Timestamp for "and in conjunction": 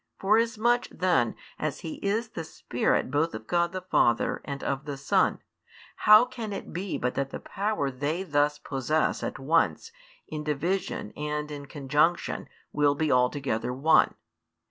11.15-12.49